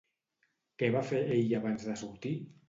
Què 0.83 0.89
va 0.95 1.03
fer 1.09 1.19
ell 1.35 1.53
abans 1.59 1.87
de 1.91 1.97
sortir? 2.05 2.35